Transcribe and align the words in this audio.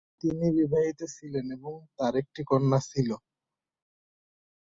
তিনি 0.21 0.45
বিবাহিত 0.57 0.99
ছিলেন 1.15 1.45
এবং 1.57 1.73
তাঁর 1.97 2.13
একটি 2.21 2.41
কন্যা 2.49 2.79
ছিল। 2.89 3.09